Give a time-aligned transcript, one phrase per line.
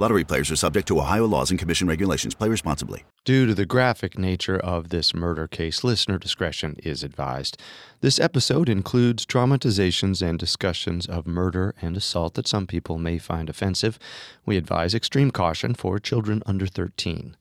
[0.00, 2.34] Lottery players are subject to Ohio laws and commission regulations.
[2.34, 3.04] Play responsibly.
[3.26, 7.58] Due to the graphic nature of this murder case, listener discretion is advised.
[8.00, 13.50] This episode includes traumatizations and discussions of murder and assault that some people may find
[13.50, 13.98] offensive.
[14.46, 17.36] We advise extreme caution for children under 13.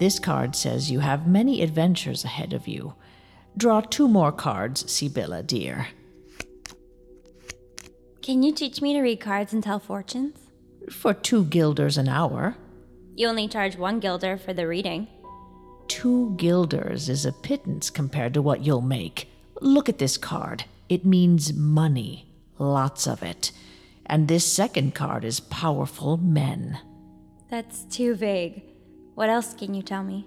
[0.00, 2.96] This card says you have many adventures ahead of you.
[3.56, 5.88] Draw two more cards, Sibylla, dear.
[8.22, 10.38] Can you teach me to read cards and tell fortunes?
[10.90, 12.56] For two guilders an hour.
[13.14, 15.08] You only charge one guilder for the reading.
[15.88, 19.28] Two guilders is a pittance compared to what you'll make.
[19.60, 20.64] Look at this card.
[20.88, 22.26] It means money.
[22.58, 23.52] Lots of it.
[24.06, 26.78] And this second card is powerful men.
[27.50, 28.62] That's too vague.
[29.14, 30.26] What else can you tell me?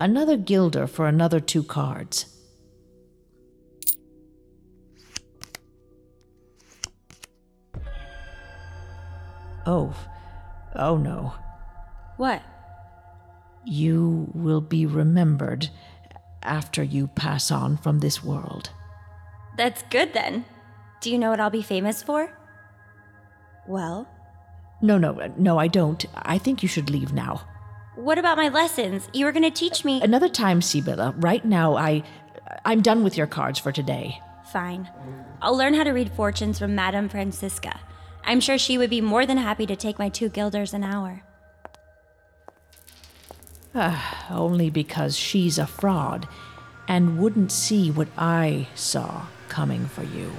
[0.00, 2.26] Another guilder for another two cards.
[9.66, 9.94] Oh,
[10.74, 11.34] oh no.
[12.16, 12.42] What?
[13.64, 15.68] You will be remembered
[16.42, 18.70] after you pass on from this world.
[19.56, 20.44] That's good then.
[21.00, 22.30] Do you know what I'll be famous for?
[23.66, 24.08] Well,
[24.82, 26.04] No, no, no, I don't.
[26.14, 27.40] I think you should leave now.
[27.96, 29.08] What about my lessons?
[29.12, 30.00] You were going to teach me.
[30.02, 31.14] Another time, Sibylla.
[31.16, 32.02] Right now, I.
[32.64, 34.20] I'm done with your cards for today.
[34.52, 34.88] Fine.
[35.42, 37.80] I'll learn how to read fortunes from Madame Francisca.
[38.24, 41.22] I'm sure she would be more than happy to take my two guilders an hour.
[43.78, 46.26] Ah, only because she's a fraud
[46.88, 50.32] and wouldn't see what I saw coming for you.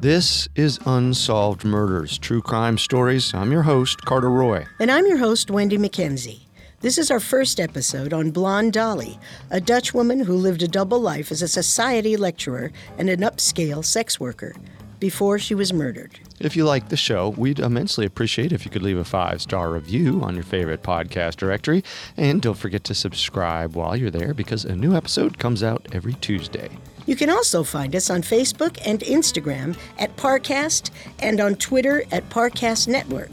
[0.00, 3.34] This is Unsolved Murders, True Crime Stories.
[3.34, 4.64] I'm your host, Carter Roy.
[4.78, 6.44] And I'm your host, Wendy McKenzie.
[6.80, 9.18] This is our first episode on Blonde Dolly,
[9.50, 13.84] a Dutch woman who lived a double life as a society lecturer and an upscale
[13.84, 14.54] sex worker
[15.00, 16.18] before she was murdered.
[16.38, 19.70] If you like the show, we'd immensely appreciate if you could leave a five star
[19.70, 21.84] review on your favorite podcast directory.
[22.16, 26.14] And don't forget to subscribe while you're there because a new episode comes out every
[26.14, 26.70] Tuesday.
[27.10, 32.30] You can also find us on Facebook and Instagram at Parcast and on Twitter at
[32.30, 33.32] Parcast Network.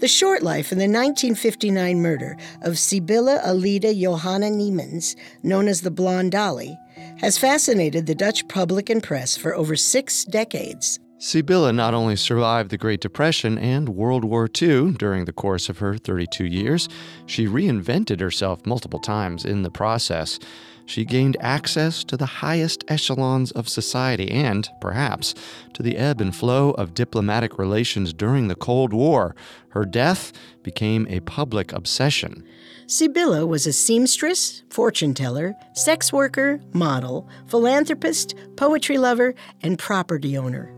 [0.00, 5.90] The short life and the 1959 murder of Sibylla Alida Johanna Niemans, known as the
[5.90, 6.74] Blonde Dolly,
[7.18, 10.98] has fascinated the Dutch public and press for over six decades.
[11.24, 15.78] Sibylla not only survived the Great Depression and World War II during the course of
[15.78, 16.86] her 32 years,
[17.24, 20.38] she reinvented herself multiple times in the process.
[20.84, 25.34] She gained access to the highest echelons of society and, perhaps,
[25.72, 29.34] to the ebb and flow of diplomatic relations during the Cold War.
[29.70, 30.30] Her death
[30.62, 32.44] became a public obsession.
[32.86, 40.70] Sibylla was a seamstress, fortune teller, sex worker, model, philanthropist, poetry lover, and property owner.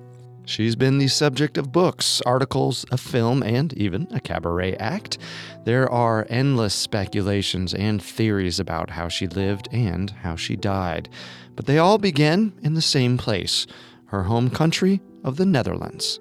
[0.47, 5.19] She's been the subject of books, articles, a film, and even a cabaret act.
[5.65, 11.09] There are endless speculations and theories about how she lived and how she died,
[11.57, 13.67] but they all begin in the same place
[14.07, 16.21] her home country of the Netherlands.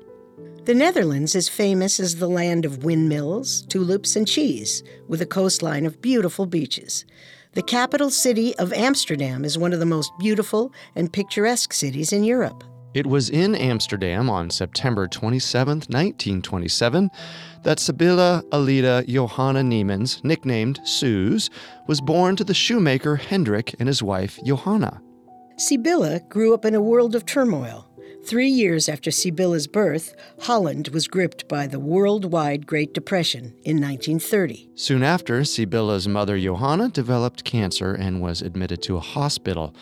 [0.63, 5.85] The Netherlands is famous as the land of windmills, tulips, and cheese, with a coastline
[5.85, 7.05] of beautiful beaches.
[7.53, 12.23] The capital city of Amsterdam is one of the most beautiful and picturesque cities in
[12.23, 12.63] Europe.
[12.95, 17.11] It was in Amsterdam on September 27, 1927,
[17.63, 21.49] that Sibylla Alida Johanna Niemans, nicknamed Suze,
[21.87, 25.01] was born to the shoemaker Hendrik and his wife Johanna.
[25.57, 27.85] Sibylla grew up in a world of turmoil.
[28.25, 34.69] Three years after Sibylla's birth, Holland was gripped by the worldwide Great Depression in 1930.
[34.75, 39.75] Soon after, Sibylla's mother Johanna developed cancer and was admitted to a hospital.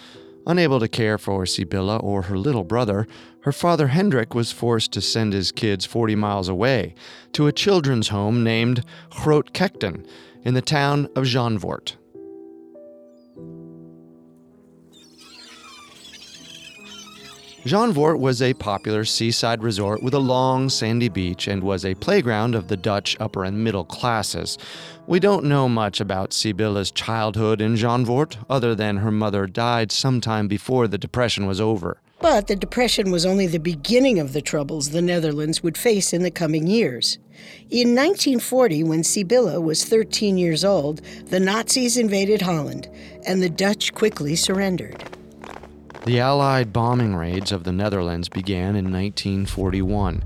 [0.46, 3.08] Unable to care for Sibylla or her little brother,
[3.42, 6.96] her father Hendrik was forced to send his kids 40 miles away
[7.32, 10.06] to a children's home named Grootkekten
[10.44, 11.96] in the town of Zandvoort.
[17.66, 22.56] Zandvoort was a popular seaside resort with a long, sandy beach and was a playground
[22.56, 24.58] of the Dutch upper and middle classes.
[25.08, 30.50] We don't know much about Sibylla's childhood in Zandvoort, other than her mother died sometime
[30.50, 32.02] before the Depression was over.
[32.20, 36.22] But the Depression was only the beginning of the troubles the Netherlands would face in
[36.22, 37.18] the coming years.
[37.70, 42.90] In 1940, when Sibylla was 13 years old, the Nazis invaded Holland,
[43.26, 45.02] and the Dutch quickly surrendered.
[46.06, 50.22] The Allied bombing raids of the Netherlands began in 1941.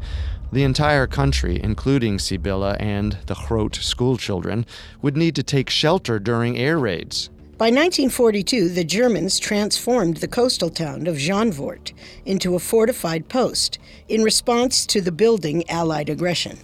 [0.51, 4.65] The entire country, including Sibylla and the Groot schoolchildren,
[5.03, 7.29] would need to take shelter during air raids.
[7.59, 11.93] By 1942, the Germans transformed the coastal town of Zandvoort
[12.25, 13.77] into a fortified post
[14.09, 16.57] in response to the building Allied aggression.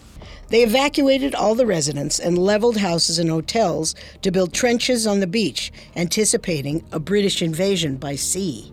[0.47, 3.93] They evacuated all the residents and leveled houses and hotels
[4.23, 8.72] to build trenches on the beach, anticipating a British invasion by sea.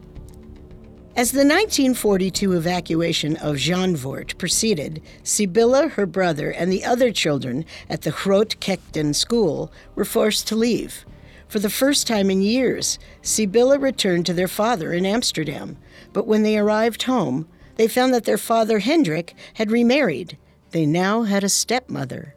[1.16, 8.02] As the 1942 evacuation of Zandvoort proceeded, Sibylla, her brother, and the other children at
[8.02, 11.04] the Groot Kekten school were forced to leave.
[11.48, 15.78] For the first time in years, Sibylla returned to their father in Amsterdam,
[16.12, 20.38] but when they arrived home, they found that their father Hendrik had remarried.
[20.70, 22.36] They now had a stepmother.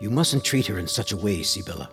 [0.00, 1.90] You mustn't treat her in such a way, Sibylla.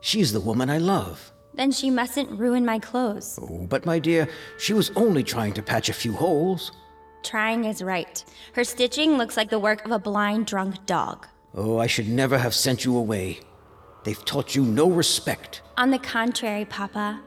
[0.00, 1.31] She is the woman I love.
[1.54, 3.38] Then she mustn't ruin my clothes.
[3.40, 4.28] Oh, but my dear,
[4.58, 6.72] she was only trying to patch a few holes.
[7.22, 8.24] Trying is right.
[8.54, 11.26] Her stitching looks like the work of a blind, drunk dog.
[11.54, 13.40] Oh, I should never have sent you away.
[14.04, 15.62] They've taught you no respect.
[15.76, 17.20] On the contrary, Papa,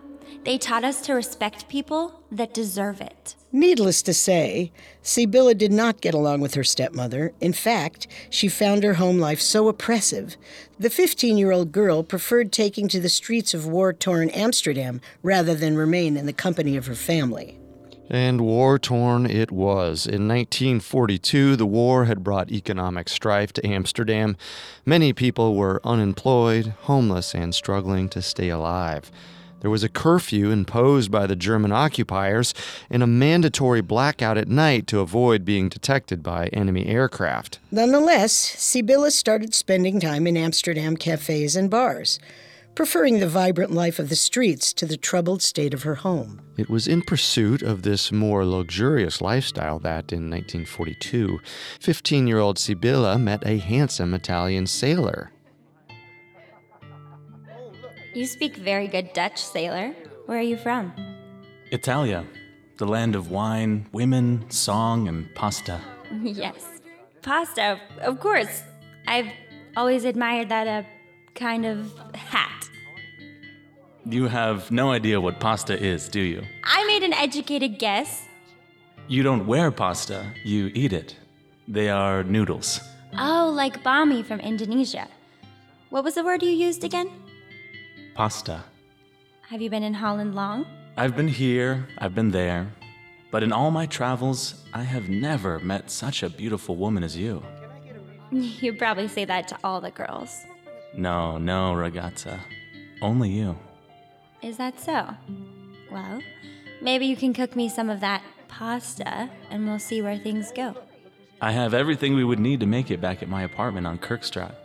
[0.44, 3.36] they taught us to respect people that deserve it.
[3.52, 7.34] Needless to say, Sibylla did not get along with her stepmother.
[7.40, 10.36] In fact, she found her home life so oppressive.
[10.78, 15.56] The 15 year old girl preferred taking to the streets of war torn Amsterdam rather
[15.56, 17.58] than remain in the company of her family.
[18.10, 20.06] And war torn it was.
[20.06, 24.38] In 1942, the war had brought economic strife to Amsterdam.
[24.86, 29.12] Many people were unemployed, homeless, and struggling to stay alive.
[29.66, 32.54] There was a curfew imposed by the German occupiers
[32.88, 37.58] and a mandatory blackout at night to avoid being detected by enemy aircraft.
[37.72, 42.20] Nonetheless, Sibylla started spending time in Amsterdam cafes and bars,
[42.76, 46.42] preferring the vibrant life of the streets to the troubled state of her home.
[46.58, 51.40] It was in pursuit of this more luxurious lifestyle that, in 1942,
[51.80, 55.32] 15 year old Sibylla met a handsome Italian sailor.
[58.16, 59.94] You speak very good Dutch, sailor.
[60.26, 60.94] Where are you from?
[61.72, 62.26] Italia,
[62.78, 65.82] the land of wine, women, song, and pasta.
[66.24, 66.66] yes.
[67.22, 68.64] Pasta, of course.
[69.06, 69.28] I've
[69.76, 70.84] always admired that uh,
[71.34, 72.70] kind of hat.
[74.06, 76.42] You have no idea what pasta is, do you?
[76.64, 78.30] I made an educated guess.
[79.10, 81.18] You don't wear pasta, you eat it.
[81.68, 82.80] They are noodles.
[83.20, 85.10] Oh, like bami from Indonesia.
[85.90, 87.10] What was the word you used again?
[88.16, 88.64] Pasta.
[89.50, 90.66] Have you been in Holland long?
[90.96, 92.72] I've been here, I've been there,
[93.30, 97.44] but in all my travels, I have never met such a beautiful woman as you.
[98.32, 100.46] You probably say that to all the girls.
[100.96, 102.40] No, no, ragazza.
[103.02, 103.58] Only you.
[104.42, 105.10] Is that so?
[105.92, 106.22] Well,
[106.82, 110.76] maybe you can cook me some of that pasta and we'll see where things go.
[111.42, 114.56] I have everything we would need to make it back at my apartment on Kerkstraat.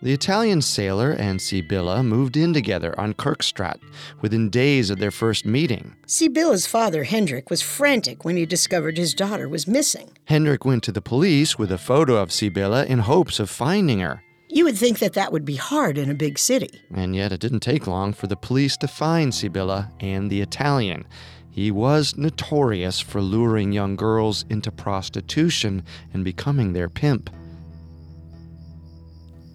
[0.00, 3.80] The Italian sailor and Sibylla moved in together on Kerkstraat
[4.20, 5.96] within days of their first meeting.
[6.06, 10.10] Sibylla's father, Hendrik, was frantic when he discovered his daughter was missing.
[10.26, 14.22] Hendrik went to the police with a photo of Sibylla in hopes of finding her.
[14.48, 16.80] You would think that that would be hard in a big city.
[16.94, 21.06] And yet it didn't take long for the police to find Sibylla and the Italian.
[21.50, 25.82] He was notorious for luring young girls into prostitution
[26.14, 27.30] and becoming their pimp.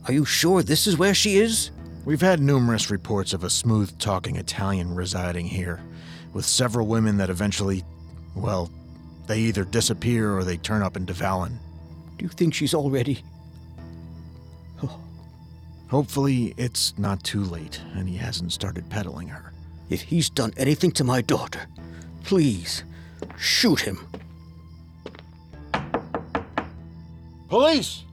[0.05, 1.71] Are you sure this is where she is?
[2.03, 5.81] We've had numerous reports of a smooth talking Italian residing here,
[6.33, 7.85] with several women that eventually,
[8.35, 8.69] well,
[9.27, 11.57] they either disappear or they turn up in De Wallen.
[12.17, 13.23] Do you think she's already?
[14.83, 14.99] Oh.
[15.89, 19.53] Hopefully, it's not too late and he hasn't started peddling her.
[19.89, 21.67] If he's done anything to my daughter,
[22.25, 22.83] please,
[23.37, 24.05] shoot him.
[27.47, 28.03] Police!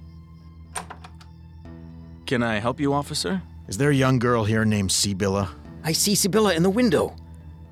[2.30, 3.42] Can I help you, officer?
[3.66, 5.50] Is there a young girl here named Sibylla?
[5.82, 7.16] I see Sibylla in the window.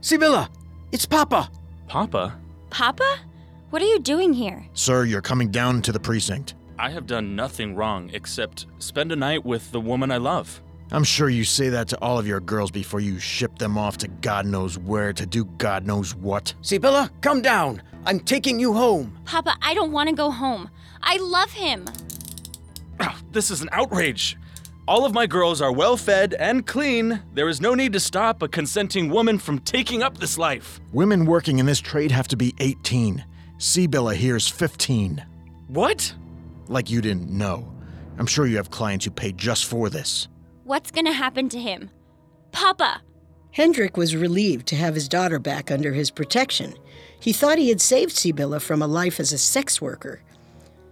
[0.00, 0.50] Sibylla,
[0.90, 1.48] it's Papa.
[1.86, 2.36] Papa?
[2.68, 3.18] Papa?
[3.70, 4.66] What are you doing here?
[4.74, 6.54] Sir, you're coming down to the precinct.
[6.76, 10.60] I have done nothing wrong except spend a night with the woman I love.
[10.90, 13.96] I'm sure you say that to all of your girls before you ship them off
[13.98, 16.52] to God knows where to do God knows what.
[16.62, 17.80] Sibylla, come down.
[18.06, 19.16] I'm taking you home.
[19.24, 20.68] Papa, I don't want to go home.
[21.00, 21.84] I love him.
[22.98, 24.36] Ah, This is an outrage.
[24.88, 27.22] All of my girls are well fed and clean.
[27.34, 30.80] There is no need to stop a consenting woman from taking up this life.
[30.94, 33.22] Women working in this trade have to be 18.
[33.58, 35.22] Sibylla here's 15.
[35.66, 36.14] What?
[36.68, 37.70] Like you didn't know.
[38.16, 40.26] I'm sure you have clients who pay just for this.
[40.64, 41.90] What's gonna happen to him?
[42.52, 43.02] Papa!
[43.50, 46.72] Hendrik was relieved to have his daughter back under his protection.
[47.20, 50.22] He thought he had saved Sibylla from a life as a sex worker.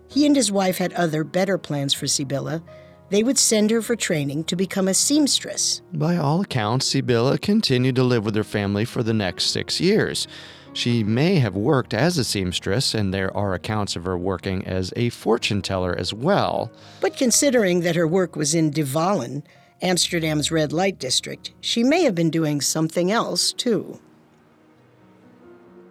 [0.07, 2.62] He and his wife had other, better plans for Sibylla.
[3.09, 5.83] They would send her for training to become a seamstress.
[5.93, 10.27] By all accounts, Sibylla continued to live with her family for the next six years.
[10.73, 14.93] She may have worked as a seamstress, and there are accounts of her working as
[14.97, 16.71] a fortune teller as well.
[17.01, 19.43] But considering that her work was in De Wallen,
[19.81, 24.01] Amsterdam's red light district, she may have been doing something else, too.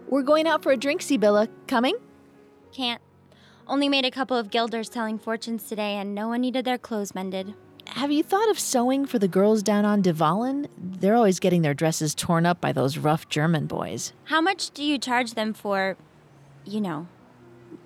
[0.07, 1.47] We're going out for a drink, Sibylla.
[1.65, 1.97] Coming?
[2.71, 3.01] Can't.
[3.67, 7.15] Only made a couple of guilders telling fortunes today, and no one needed their clothes
[7.15, 7.55] mended.
[7.87, 10.67] Have you thought of sewing for the girls down on De Wallen?
[10.77, 14.13] They're always getting their dresses torn up by those rough German boys.
[14.25, 15.97] How much do you charge them for,
[16.63, 17.07] you know?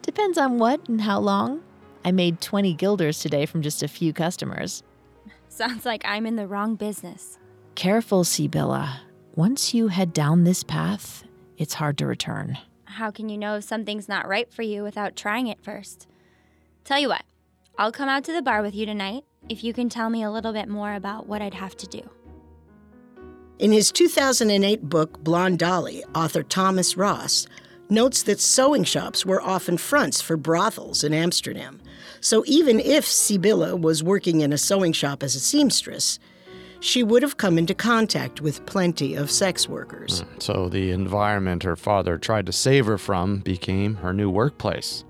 [0.02, 1.62] Depends on what and how long.
[2.04, 4.84] I made 20 guilders today from just a few customers.
[5.50, 7.38] Sounds like I'm in the wrong business.
[7.76, 9.02] Careful, Sibylla.
[9.36, 11.24] Once you head down this path,
[11.58, 12.58] it's hard to return.
[12.94, 16.08] How can you know if something's not right for you without trying it first?
[16.84, 17.24] Tell you what,
[17.78, 20.32] I'll come out to the bar with you tonight if you can tell me a
[20.32, 22.10] little bit more about what I'd have to do.
[23.60, 27.46] In his 2008 book, Blonde Dolly, author Thomas Ross
[27.90, 31.80] notes that sewing shops were often fronts for brothels in Amsterdam.
[32.22, 36.18] So even if Sibylla was working in a sewing shop as a seamstress,
[36.80, 40.22] she would have come into contact with plenty of sex workers.
[40.22, 40.40] Hmm.
[40.40, 45.04] So the environment her father tried to save her from became her new workplace.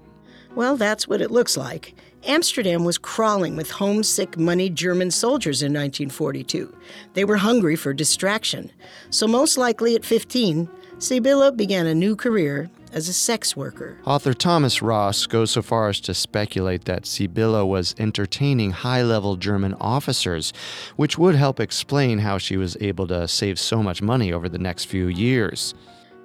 [0.55, 1.93] Well, that's what it looks like.
[2.25, 6.75] Amsterdam was crawling with homesick, moneyed German soldiers in 1942.
[7.13, 8.71] They were hungry for distraction.
[9.09, 13.97] So, most likely at 15, Sibylla began a new career as a sex worker.
[14.05, 19.35] Author Thomas Ross goes so far as to speculate that Sibylla was entertaining high level
[19.35, 20.53] German officers,
[20.95, 24.57] which would help explain how she was able to save so much money over the
[24.57, 25.73] next few years.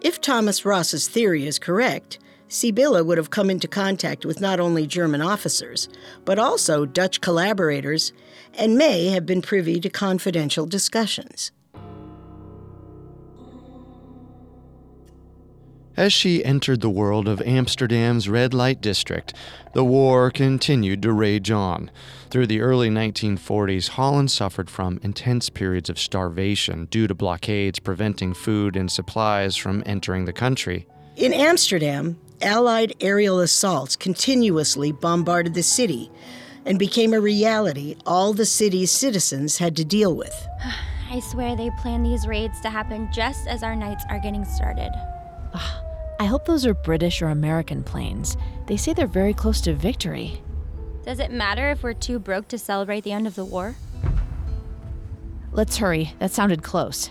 [0.00, 2.18] If Thomas Ross's theory is correct,
[2.49, 5.88] Sibylla would have come into contact with not only German officers,
[6.25, 8.12] but also Dutch collaborators,
[8.52, 11.50] and may have been privy to confidential discussions.
[15.97, 19.33] As she entered the world of Amsterdam's red light district,
[19.75, 21.89] the war continued to rage on.
[22.31, 28.35] Through the early 1940s, Holland suffered from intense periods of starvation due to blockades preventing
[28.35, 30.89] food and supplies from entering the country.
[31.17, 36.11] In Amsterdam, Allied aerial assaults continuously bombarded the city
[36.67, 40.35] and became a reality all the city's citizens had to deal with.
[41.11, 44.91] I swear they plan these raids to happen just as our nights are getting started.
[46.21, 48.37] I hope those are British or American planes.
[48.66, 50.42] They say they're very close to victory.
[51.04, 53.75] Does it matter if we're too broke to celebrate the end of the war?
[55.52, 56.14] Let's hurry.
[56.18, 57.11] That sounded close.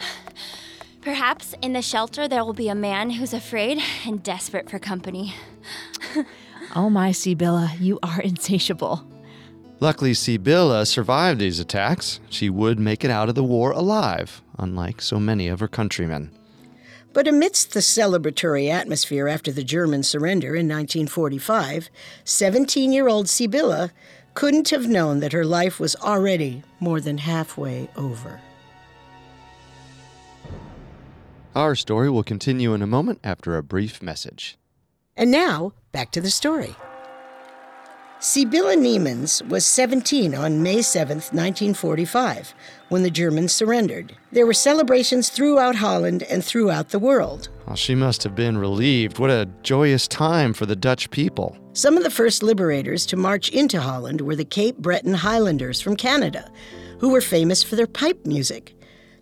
[1.00, 5.34] Perhaps in the shelter there will be a man who's afraid and desperate for company.
[6.76, 9.02] Oh my, Sibylla, you are insatiable.
[9.80, 12.20] Luckily, Sibylla survived these attacks.
[12.28, 16.30] She would make it out of the war alive, unlike so many of her countrymen.
[17.12, 21.88] But amidst the celebratory atmosphere after the German surrender in 1945,
[22.24, 23.92] 17 year old Sibylla
[24.34, 28.40] couldn't have known that her life was already more than halfway over.
[31.56, 34.56] Our story will continue in a moment after a brief message.
[35.16, 36.76] And now, back to the story.
[38.20, 42.52] Sibylla Niemans was 17 on May 7, 1945,
[42.88, 44.12] when the Germans surrendered.
[44.32, 47.48] There were celebrations throughout Holland and throughout the world.
[47.68, 49.20] Well, she must have been relieved.
[49.20, 51.56] What a joyous time for the Dutch people.
[51.74, 55.94] Some of the first liberators to march into Holland were the Cape Breton Highlanders from
[55.94, 56.50] Canada,
[56.98, 58.74] who were famous for their pipe music.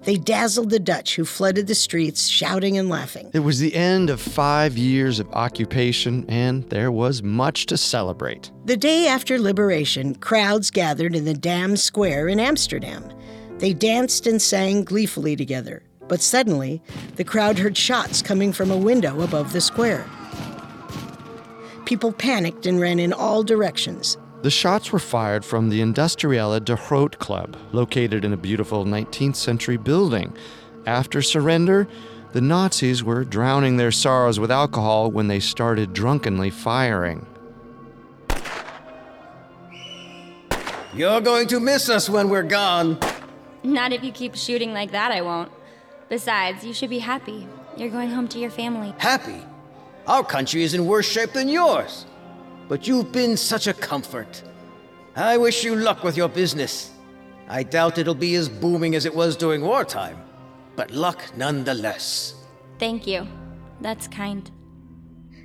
[0.06, 3.28] They dazzled the Dutch, who flooded the streets shouting and laughing.
[3.34, 8.52] It was the end of five years of occupation, and there was much to celebrate.
[8.66, 13.02] The day after liberation, crowds gathered in the Dam Square in Amsterdam.
[13.58, 15.82] They danced and sang gleefully together.
[16.06, 16.80] But suddenly,
[17.16, 20.08] the crowd heard shots coming from a window above the square.
[21.84, 24.16] People panicked and ran in all directions.
[24.42, 29.36] The shots were fired from the Industriële De Groot Club, located in a beautiful 19th
[29.36, 30.36] century building.
[30.86, 31.88] After surrender,
[32.32, 37.26] the Nazis were drowning their sorrows with alcohol when they started drunkenly firing.
[40.94, 42.98] You're going to miss us when we're gone.
[43.62, 45.50] Not if you keep shooting like that, I won't.
[46.08, 47.48] Besides, you should be happy.
[47.76, 48.94] You're going home to your family.
[48.98, 49.42] Happy?
[50.06, 52.06] Our country is in worse shape than yours.
[52.68, 54.42] But you've been such a comfort.
[55.14, 56.90] I wish you luck with your business.
[57.48, 60.18] I doubt it'll be as booming as it was during wartime,
[60.74, 62.34] but luck nonetheless.
[62.78, 63.26] Thank you.
[63.80, 64.50] That's kind.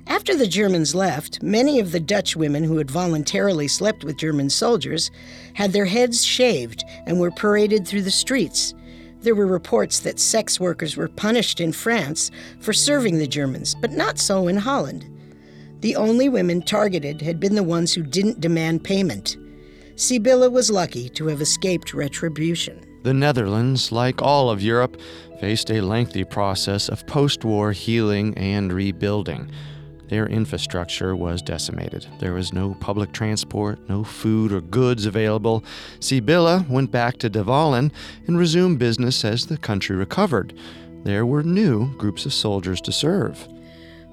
[0.08, 4.50] After the Germans left, many of the Dutch women who had voluntarily slept with German
[4.50, 5.12] soldiers
[5.54, 8.74] had their heads shaved and were paraded through the streets.
[9.20, 13.92] There were reports that sex workers were punished in France for serving the Germans, but
[13.92, 15.06] not so in Holland.
[15.82, 19.36] The only women targeted had been the ones who didn't demand payment.
[19.96, 22.80] Sibylla was lucky to have escaped retribution.
[23.02, 24.96] The Netherlands, like all of Europe,
[25.40, 29.50] faced a lengthy process of post war healing and rebuilding.
[30.06, 32.06] Their infrastructure was decimated.
[32.20, 35.64] There was no public transport, no food or goods available.
[35.98, 37.90] Sibylla went back to De Wallen
[38.28, 40.54] and resumed business as the country recovered.
[41.02, 43.48] There were new groups of soldiers to serve.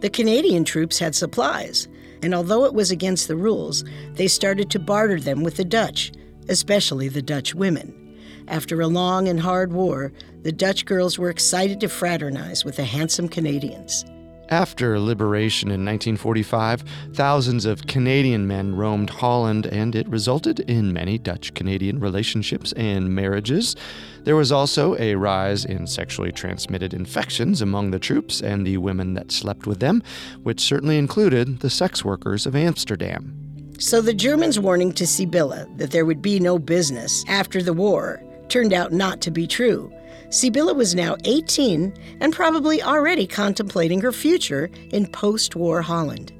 [0.02, 1.88] The Canadian troops had supplies,
[2.24, 6.14] and although it was against the rules, they started to barter them with the Dutch,
[6.48, 8.18] especially the Dutch women.
[8.48, 10.14] After a long and hard war,
[10.44, 14.06] the Dutch girls were excited to fraternize with the handsome Canadians.
[14.50, 21.20] After liberation in 1945, thousands of Canadian men roamed Holland, and it resulted in many
[21.20, 23.76] Dutch Canadian relationships and marriages.
[24.24, 29.14] There was also a rise in sexually transmitted infections among the troops and the women
[29.14, 30.02] that slept with them,
[30.42, 33.36] which certainly included the sex workers of Amsterdam.
[33.78, 38.24] So the Germans' warning to Sibylla that there would be no business after the war
[38.48, 39.94] turned out not to be true.
[40.30, 46.32] Sibylla was now 18 and probably already contemplating her future in post war Holland.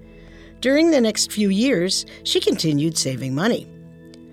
[0.62, 3.66] During the next few years, she continued saving money.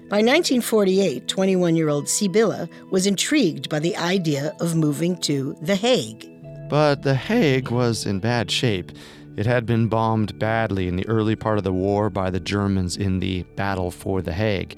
[0.09, 5.75] By 1948, 21 year old Sibylla was intrigued by the idea of moving to The
[5.75, 6.29] Hague.
[6.69, 8.93] But The Hague was in bad shape.
[9.37, 12.97] It had been bombed badly in the early part of the war by the Germans
[12.97, 14.77] in the Battle for The Hague.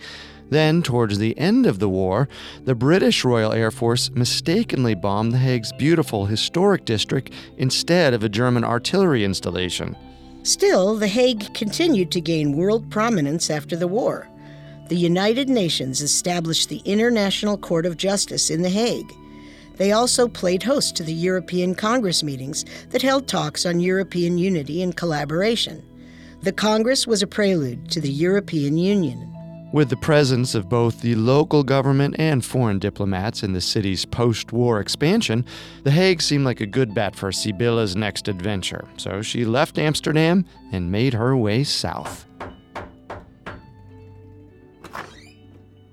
[0.51, 2.29] Then, towards the end of the war,
[2.65, 8.29] the British Royal Air Force mistakenly bombed The Hague's beautiful historic district instead of a
[8.29, 9.95] German artillery installation.
[10.45, 14.27] Still, The Hague continued to gain world prominence after the war.
[14.89, 19.13] The United Nations established the International Court of Justice in The Hague.
[19.77, 24.83] They also played host to the European Congress meetings that held talks on European unity
[24.83, 25.85] and collaboration.
[26.41, 29.35] The Congress was a prelude to the European Union.
[29.71, 34.51] With the presence of both the local government and foreign diplomats in the city's post
[34.51, 35.45] war expansion,
[35.83, 40.47] The Hague seemed like a good bet for Sibylla's next adventure, so she left Amsterdam
[40.73, 42.25] and made her way south.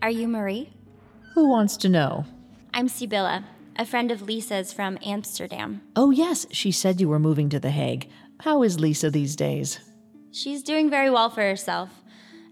[0.01, 0.71] Are you Marie?
[1.33, 2.25] Who wants to know?
[2.73, 3.43] I'm Sibylla,
[3.75, 5.81] a friend of Lisa's from Amsterdam.
[5.97, 8.09] Oh, yes, she said you were moving to The Hague.
[8.39, 9.81] How is Lisa these days?
[10.31, 11.89] She's doing very well for herself.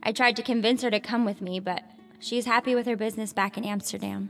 [0.04, 1.82] I tried to convince her to come with me, but
[2.20, 4.30] she's happy with her business back in Amsterdam.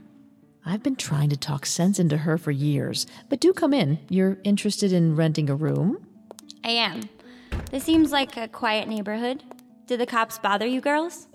[0.64, 3.98] I've been trying to talk sense into her for years, but do come in.
[4.08, 6.06] You're interested in renting a room?
[6.64, 7.02] I am.
[7.70, 9.42] This seems like a quiet neighborhood.
[9.86, 11.26] Do the cops bother you girls?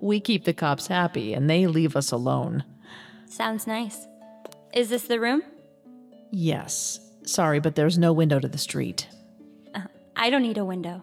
[0.00, 2.64] We keep the cops happy and they leave us alone.
[3.26, 4.06] Sounds nice.
[4.72, 5.42] Is this the room?
[6.32, 6.98] Yes.
[7.24, 9.06] Sorry, but there's no window to the street.
[9.74, 9.82] Uh,
[10.16, 11.02] I don't need a window.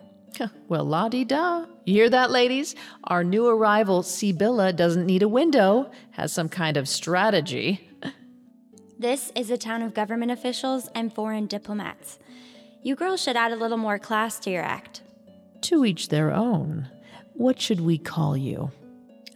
[0.67, 1.65] Well, la di da.
[1.85, 2.75] You hear that, ladies?
[3.05, 7.87] Our new arrival, Sibylla, doesn't need a window, has some kind of strategy.
[8.97, 12.19] This is a town of government officials and foreign diplomats.
[12.83, 15.01] You girls should add a little more class to your act.
[15.61, 16.87] To each their own.
[17.33, 18.71] What should we call you?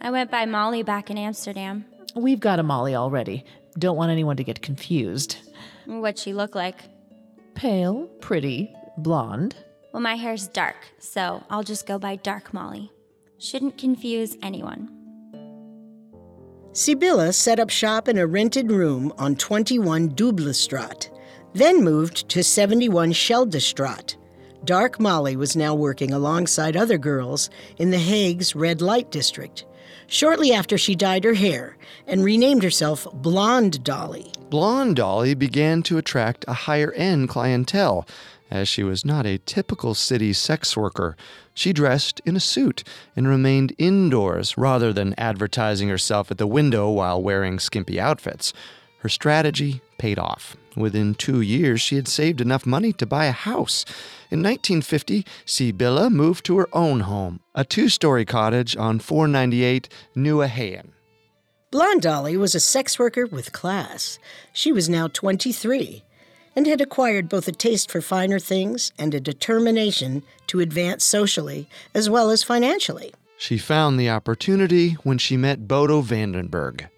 [0.00, 1.84] I went by Molly back in Amsterdam.
[2.14, 3.44] We've got a Molly already.
[3.78, 5.36] Don't want anyone to get confused.
[5.86, 6.76] What'd she look like?
[7.54, 9.56] Pale, pretty, blonde.
[9.96, 12.92] Well, my hair's dark, so I'll just go by Dark Molly.
[13.38, 14.90] Shouldn't confuse anyone.
[16.72, 21.08] Sibylla set up shop in a rented room on 21 Dublestraat,
[21.54, 24.16] then moved to 71 Scheldestraat.
[24.66, 29.64] Dark Molly was now working alongside other girls in the Hague's red light district.
[30.08, 34.30] Shortly after, she dyed her hair and renamed herself Blonde Dolly.
[34.50, 38.06] Blonde Dolly began to attract a higher end clientele,
[38.50, 41.16] as she was not a typical city sex worker.
[41.54, 46.90] She dressed in a suit and remained indoors rather than advertising herself at the window
[46.90, 48.52] while wearing skimpy outfits.
[48.98, 50.56] Her strategy paid off.
[50.76, 53.84] Within two years, she had saved enough money to buy a house.
[54.30, 60.88] In 1950, Sibylla moved to her own home, a two story cottage on 498 Nieuwegein.
[61.70, 64.18] Blonde Dolly was a sex worker with class.
[64.52, 66.04] She was now 23
[66.56, 71.68] and had acquired both a taste for finer things and a determination to advance socially
[71.94, 73.12] as well as financially.
[73.36, 76.88] She found the opportunity when she met Bodo Vandenberg.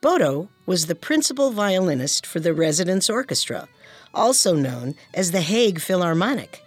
[0.00, 3.68] Bodo was the principal violinist for the Residence Orchestra,
[4.14, 6.62] also known as the Hague Philharmonic.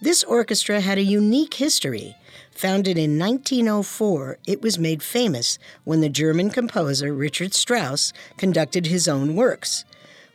[0.00, 2.16] This orchestra had a unique history.
[2.52, 9.08] Founded in 1904, it was made famous when the German composer Richard Strauss conducted his
[9.08, 9.84] own works.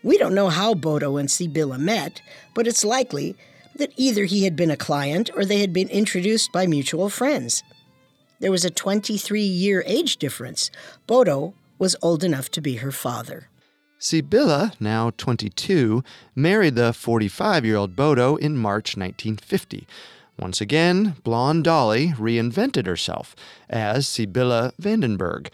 [0.03, 2.21] We don't know how Bodo and Sibylla met,
[2.53, 3.35] but it's likely
[3.75, 7.63] that either he had been a client or they had been introduced by mutual friends.
[8.39, 10.69] There was a 23 year age difference.
[11.07, 13.47] Bodo was old enough to be her father.
[13.97, 16.03] Sibylla, now 22,
[16.35, 19.87] married the 45 year old Bodo in March 1950.
[20.37, 23.33] Once again, Blonde Dolly reinvented herself
[23.69, 25.47] as Sibylla Vandenberg.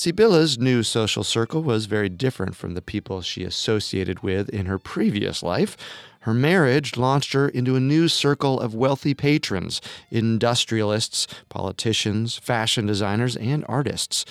[0.00, 4.78] Sibylla's new social circle was very different from the people she associated with in her
[4.78, 5.76] previous life.
[6.20, 13.36] Her marriage launched her into a new circle of wealthy patrons, industrialists, politicians, fashion designers,
[13.36, 14.24] and artists.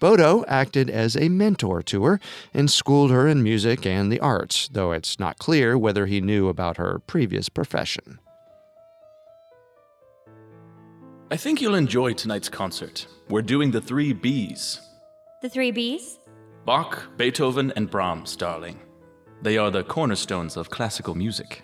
[0.00, 2.18] Bodo acted as a mentor to her
[2.54, 6.48] and schooled her in music and the arts, though it's not clear whether he knew
[6.48, 8.20] about her previous profession.
[11.30, 13.06] I think you'll enjoy tonight's concert.
[13.28, 14.80] We're doing the three B's
[15.40, 16.18] The three B's?
[16.66, 18.78] Bach, Beethoven, and Brahms, darling.
[19.40, 21.62] They are the cornerstones of classical music.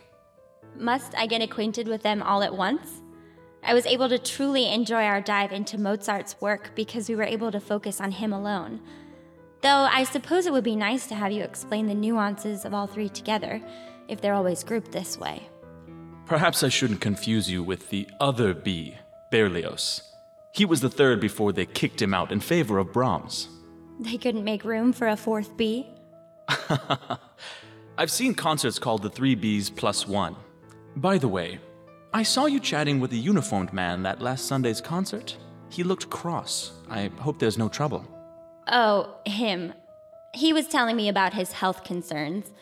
[0.79, 3.03] Must I get acquainted with them all at once?
[3.63, 7.53] I was able to truly enjoy our dive into Mozart's work because we were able
[7.53, 8.81] to focus on him alone.
[9.61, 12.87] Though I suppose it would be nice to have you explain the nuances of all
[12.87, 13.61] three together,
[14.09, 15.51] if they're always grouped this way.
[16.25, 18.97] Perhaps I shouldn't confuse you with the other B,
[19.31, 20.01] Berlioz.
[20.53, 23.49] He was the third before they kicked him out in favor of Brahms.
[23.99, 25.87] They couldn't make room for a fourth B?
[27.99, 30.37] I've seen concerts called the Three Bs plus one.
[30.97, 31.59] By the way,
[32.13, 35.37] I saw you chatting with a uniformed man at last Sunday's concert.
[35.71, 36.73] He looked cross.
[36.89, 38.07] I hope there's no trouble.
[38.69, 39.73] Oh, him.
[40.35, 42.53] He was telling me about his health concerns.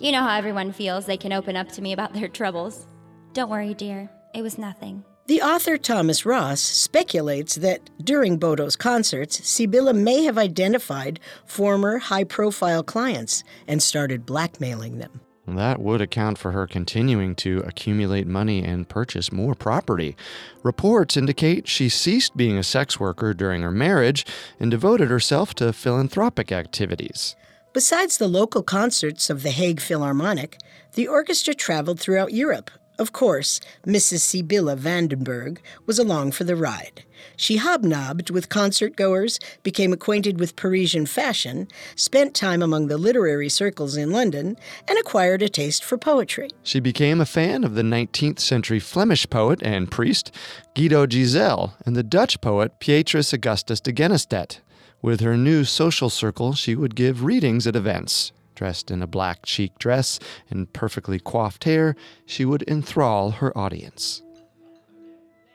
[0.00, 2.86] You know how everyone feels they can open up to me about their troubles.
[3.32, 4.10] Don't worry, dear.
[4.34, 5.04] It was nothing.
[5.28, 12.24] The author Thomas Ross speculates that during Bodo's concerts, Sibylla may have identified former high
[12.24, 15.20] profile clients and started blackmailing them.
[15.46, 20.16] That would account for her continuing to accumulate money and purchase more property.
[20.62, 24.24] Reports indicate she ceased being a sex worker during her marriage
[24.58, 27.36] and devoted herself to philanthropic activities.
[27.74, 30.56] Besides the local concerts of the Hague Philharmonic,
[30.94, 34.20] the orchestra traveled throughout Europe, of course, Mrs.
[34.20, 37.04] Sibylla Vandenberg was along for the ride.
[37.36, 43.48] She hobnobbed with concert goers, became acquainted with Parisian fashion, spent time among the literary
[43.48, 44.56] circles in London,
[44.88, 46.50] and acquired a taste for poetry.
[46.62, 50.32] She became a fan of the 19th century Flemish poet and priest
[50.74, 54.60] Guido Gezelle and the Dutch poet Petrus Augustus de Génestet.
[55.00, 59.46] With her new social circle, she would give readings at events, Dressed in a black
[59.46, 60.18] cheek dress
[60.50, 61.94] and perfectly coiffed hair,
[62.26, 64.20] she would enthrall her audience.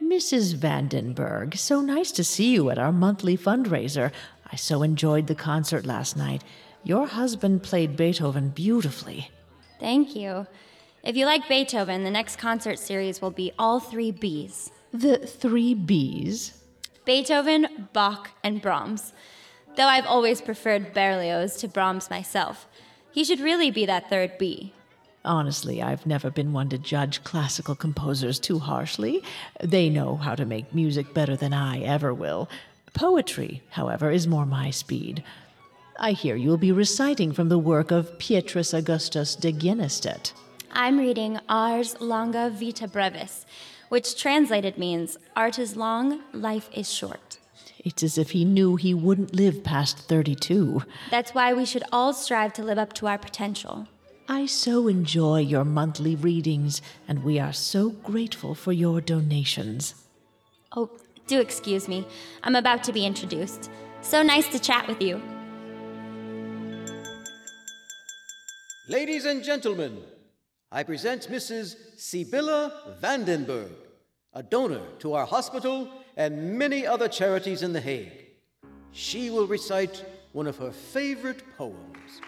[0.01, 0.55] Mrs.
[0.55, 4.13] Vandenberg, so nice to see you at our monthly fundraiser.
[4.49, 6.45] I so enjoyed the concert last night.
[6.85, 9.29] Your husband played Beethoven beautifully.
[9.81, 10.47] Thank you.
[11.03, 14.71] If you like Beethoven, the next concert series will be all three Bs.
[14.93, 16.53] The three Bs?
[17.03, 19.11] Beethoven, Bach, and Brahms.
[19.75, 22.67] Though I've always preferred Berlioz to Brahms myself.
[23.13, 24.73] He should really be that third B.
[25.23, 29.23] Honestly, I've never been one to judge classical composers too harshly.
[29.62, 32.49] They know how to make music better than I ever will.
[32.93, 35.23] Poetry, however, is more my speed.
[35.97, 40.34] I hear you'll be reciting from the work of Petrus Augustus de Génestet.
[40.71, 43.45] I'm reading Ars Longa Vita Brevis,
[43.89, 47.38] which translated means Art is long, life is short.
[47.83, 50.83] It's as if he knew he wouldn't live past 32.
[51.11, 53.87] That's why we should all strive to live up to our potential.
[54.29, 59.95] I so enjoy your monthly readings, and we are so grateful for your donations.
[60.75, 60.91] Oh,
[61.27, 62.07] do excuse me.
[62.41, 63.69] I'm about to be introduced.
[64.01, 65.21] So nice to chat with you.
[68.87, 69.97] Ladies and gentlemen,
[70.71, 71.75] I present Mrs.
[71.97, 73.71] Sibylla Vandenberg,
[74.33, 78.28] a donor to our hospital and many other charities in The Hague.
[78.91, 82.21] She will recite one of her favorite poems.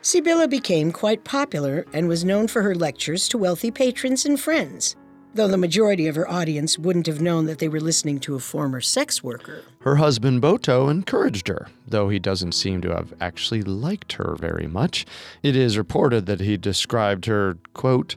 [0.00, 4.96] Sibylla became quite popular and was known for her lectures to wealthy patrons and friends,
[5.34, 8.40] though the majority of her audience wouldn't have known that they were listening to a
[8.40, 9.64] former sex worker.
[9.80, 14.66] Her husband Bodo encouraged her, though he doesn't seem to have actually liked her very
[14.66, 15.04] much.
[15.42, 18.16] It is reported that he described her, quote,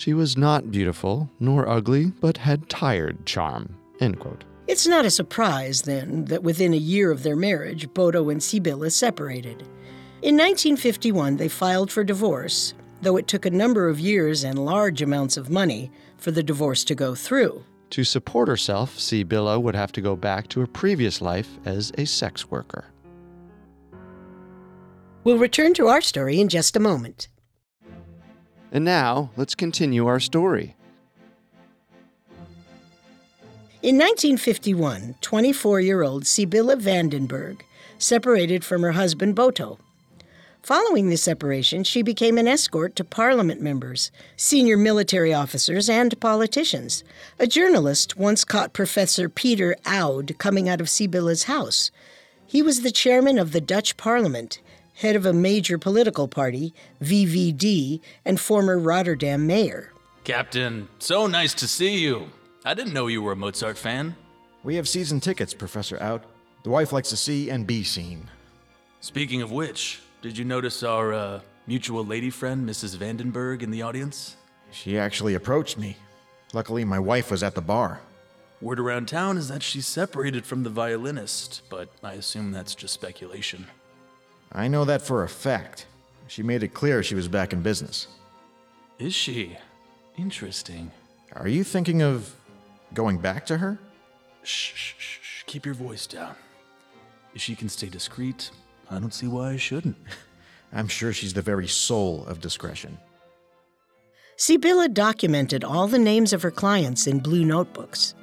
[0.00, 4.44] she was not beautiful nor ugly, but had tired charm, end quote.
[4.66, 8.88] It's not a surprise, then, that within a year of their marriage, Bodo and Sibylla
[8.88, 9.60] separated.
[10.22, 15.02] In 1951, they filed for divorce, though it took a number of years and large
[15.02, 17.62] amounts of money for the divorce to go through.
[17.90, 22.06] To support herself, Sibylla would have to go back to her previous life as a
[22.06, 22.86] sex worker.
[25.24, 27.28] We'll return to our story in just a moment.
[28.72, 30.76] And now, let's continue our story.
[33.82, 37.62] In 1951, 24 year old Sibylla Vandenberg
[37.98, 39.78] separated from her husband Bodo.
[40.62, 47.02] Following the separation, she became an escort to parliament members, senior military officers, and politicians.
[47.38, 51.90] A journalist once caught Professor Peter Oud coming out of Sibylla's house.
[52.46, 54.60] He was the chairman of the Dutch parliament,
[55.00, 59.92] head of a major political party, VVD, and former Rotterdam mayor.
[60.24, 62.28] Captain, so nice to see you.
[62.66, 64.14] I didn't know you were a Mozart fan.
[64.62, 66.26] We have season tickets, Professor Oud.
[66.64, 68.28] The wife likes to see and be seen.
[69.00, 72.98] Speaking of which, did you notice our uh, mutual lady friend, Mrs.
[72.98, 74.36] Vandenberg, in the audience?
[74.70, 75.96] She actually approached me.
[76.52, 78.02] Luckily, my wife was at the bar.
[78.60, 82.92] Word around town is that she's separated from the violinist, but I assume that's just
[82.92, 83.66] speculation.
[84.52, 85.86] I know that for a fact.
[86.26, 88.06] She made it clear she was back in business.
[88.98, 89.56] Is she?
[90.16, 90.90] Interesting.
[91.32, 92.34] Are you thinking of
[92.94, 93.78] going back to her?
[94.42, 95.42] Shh, shh, shh, shh.
[95.46, 96.34] Keep your voice down.
[97.34, 98.50] If she can stay discreet,
[98.90, 99.96] I don't see why I shouldn't.
[100.72, 102.98] I'm sure she's the very soul of discretion.
[104.36, 108.14] Sibylla documented all the names of her clients in blue notebooks.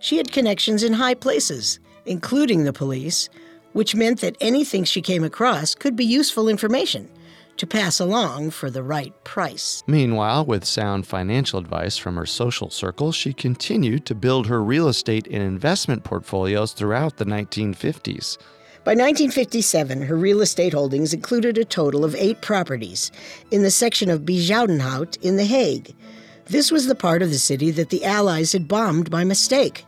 [0.00, 3.28] She had connections in high places, including the police,
[3.72, 7.08] which meant that anything she came across could be useful information
[7.56, 9.82] to pass along for the right price.
[9.86, 14.88] Meanwhile, with sound financial advice from her social circle, she continued to build her real
[14.88, 18.38] estate and investment portfolios throughout the 1950s.
[18.84, 23.12] By 1957, her real estate holdings included a total of eight properties
[23.52, 25.94] in the section of Bezuidenhout in The Hague.
[26.46, 29.84] This was the part of the city that the Allies had bombed by mistake.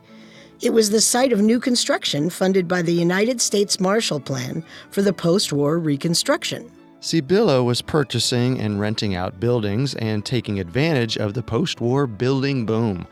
[0.61, 5.01] It was the site of new construction funded by the United States Marshall Plan for
[5.01, 6.71] the post war reconstruction.
[7.01, 12.65] Sibylla was purchasing and renting out buildings and taking advantage of the post war building
[12.65, 13.05] boom.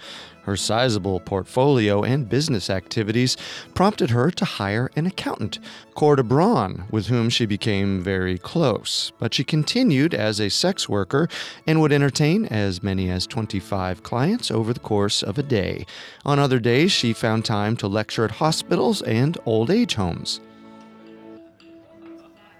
[0.43, 3.38] Her sizable portfolio and business activities
[3.73, 5.60] prompted her to hire an accountant,
[5.95, 9.12] Corda Braun, with whom she became very close.
[9.19, 11.29] But she continued as a sex worker
[11.65, 15.86] and would entertain as many as 25 clients over the course of a day.
[16.25, 20.41] On other days, she found time to lecture at hospitals and old age homes.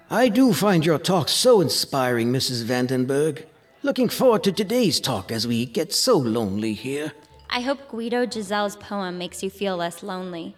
[0.10, 2.63] I do find your talk so inspiring, Mrs.
[2.63, 3.46] Vandenberg.
[3.82, 7.12] Looking forward to today's talk as we get so lonely here.
[7.56, 10.56] I hope Guido Gezelle's poem makes you feel less lonely.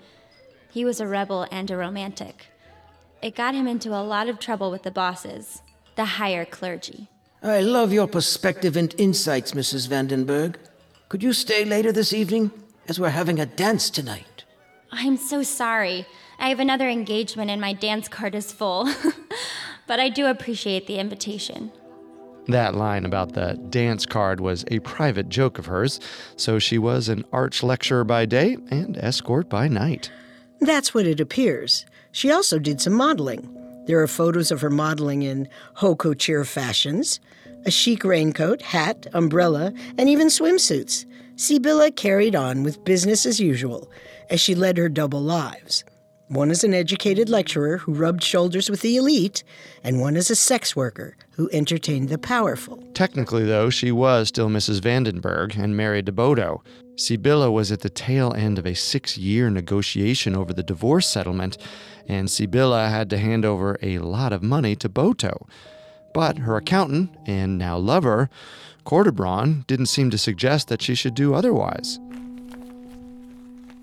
[0.71, 2.47] He was a rebel and a romantic.
[3.21, 5.61] It got him into a lot of trouble with the bosses,
[5.97, 7.09] the higher clergy.
[7.43, 9.89] I love your perspective and insights, Mrs.
[9.89, 10.55] Vandenberg.
[11.09, 12.49] Could you stay later this evening,
[12.87, 14.45] as we're having a dance tonight?
[14.89, 16.05] I'm so sorry.
[16.39, 18.87] I have another engagement and my dance card is full.
[19.87, 21.73] but I do appreciate the invitation.
[22.47, 25.99] That line about the dance card was a private joke of hers,
[26.35, 30.11] so she was an arch lecturer by day and escort by night.
[30.59, 31.85] That's what it appears.
[32.11, 33.51] She also did some modeling.
[33.87, 37.19] There are photos of her modeling in couture fashions,
[37.65, 41.05] a chic raincoat, hat, umbrella, and even swimsuits.
[41.35, 43.91] Sibylla carried on with business as usual
[44.29, 45.83] as she led her double lives.
[46.27, 49.43] One as an educated lecturer who rubbed shoulders with the elite,
[49.83, 52.81] and one as a sex worker, who entertained the powerful.
[52.93, 54.79] Technically, though, she was still Mrs.
[54.79, 56.63] Vandenberg and married to Bodo.
[56.95, 61.57] Sibylla was at the tail end of a six year negotiation over the divorce settlement,
[62.07, 65.45] and Sibylla had to hand over a lot of money to Bodo.
[66.13, 68.29] But her accountant, and now lover,
[68.85, 71.99] Cordebraun, didn't seem to suggest that she should do otherwise.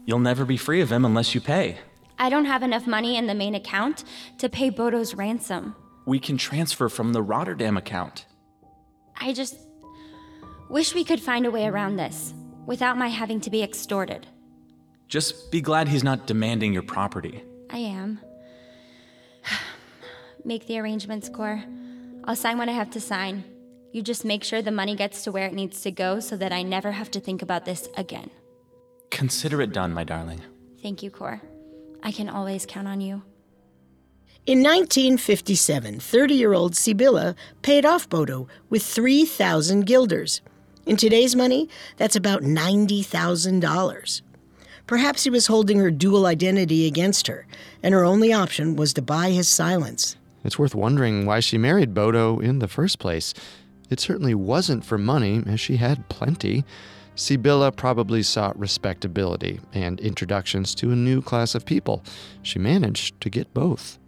[0.07, 1.79] You'll never be free of him unless you pay.
[2.19, 4.05] I don't have enough money in the main account
[4.39, 5.77] to pay Bodo's ransom.
[6.05, 8.27] We can transfer from the Rotterdam account.
[9.21, 9.57] I just
[10.69, 12.35] wish we could find a way around this
[12.67, 14.27] without my having to be extorted.
[15.09, 17.45] Just be glad he's not demanding your property.
[17.71, 18.21] I am.
[20.45, 21.63] Make the arrangements, Cor.
[22.25, 23.45] I'll sign what I have to sign.
[23.93, 26.51] You just make sure the money gets to where it needs to go so that
[26.51, 28.31] I never have to think about this again.
[29.11, 30.41] Consider it done, my darling.
[30.83, 31.43] Thank you, Cor.
[32.03, 33.23] I can always count on you.
[34.45, 40.41] In 1957, 30 year old Sibylla paid off Bodo with 3,000 guilders.
[40.85, 44.23] In today's money, that's about $90,000.
[44.89, 47.47] Perhaps he was holding her dual identity against her,
[47.85, 50.17] and her only option was to buy his silence.
[50.43, 53.35] It's worth wondering why she married Bodo in the first place.
[53.91, 56.65] It certainly wasn't for money, as she had plenty.
[57.15, 62.03] Sibylla probably sought respectability and introductions to a new class of people.
[62.43, 64.01] She managed to get both.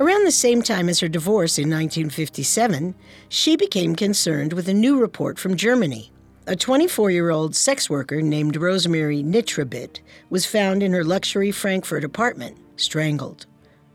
[0.00, 2.94] Around the same time as her divorce in 1957,
[3.28, 6.12] she became concerned with a new report from Germany.
[6.46, 9.98] A 24 year old sex worker named Rosemary Nitribitt
[10.30, 13.46] was found in her luxury Frankfurt apartment, strangled,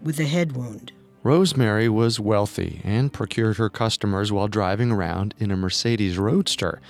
[0.02, 0.92] with a head wound.
[1.24, 6.82] Rosemary was wealthy and procured her customers while driving around in a Mercedes Roadster.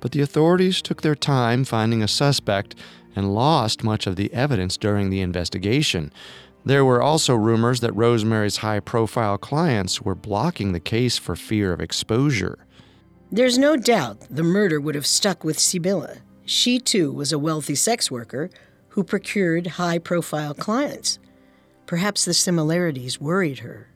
[0.00, 2.74] But the authorities took their time finding a suspect
[3.16, 6.12] and lost much of the evidence during the investigation.
[6.64, 11.72] There were also rumors that Rosemary's high profile clients were blocking the case for fear
[11.72, 12.66] of exposure.
[13.32, 16.16] There's no doubt the murder would have stuck with Sibylla.
[16.44, 18.50] She too was a wealthy sex worker
[18.88, 21.18] who procured high profile clients.
[21.86, 23.88] Perhaps the similarities worried her.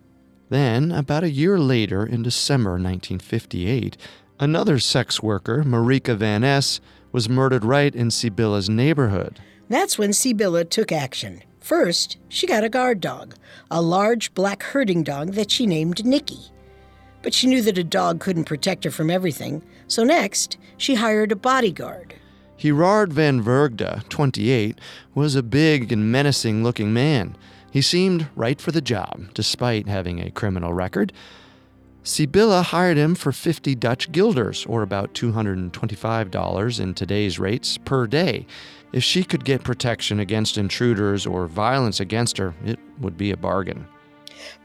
[0.50, 3.96] Then, about a year later, in December 1958,
[4.38, 6.80] another sex worker, Marika Van Ness,
[7.12, 9.40] was murdered right in Sibylla's neighborhood.
[9.68, 11.42] That's when Sibylla took action.
[11.64, 13.36] First, she got a guard dog,
[13.70, 16.52] a large black herding dog that she named Nicky.
[17.22, 21.32] But she knew that a dog couldn't protect her from everything, so next, she hired
[21.32, 22.16] a bodyguard.
[22.58, 24.78] Gerard van Vergde, 28,
[25.14, 27.34] was a big and menacing looking man.
[27.70, 31.14] He seemed right for the job, despite having a criminal record.
[32.02, 38.46] Sibylla hired him for 50 Dutch guilders, or about $225 in today's rates, per day.
[38.94, 43.36] If she could get protection against intruders or violence against her, it would be a
[43.36, 43.88] bargain.